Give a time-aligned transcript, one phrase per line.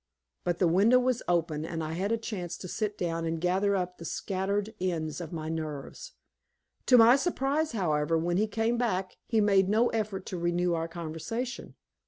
[0.43, 3.75] But the window was open, and I had a chance to sit down and gather
[3.75, 6.13] up the scattered ends of my nerves.
[6.87, 10.87] To my surprise, however, when he came back he made no effort to renew our
[10.87, 11.75] conversation.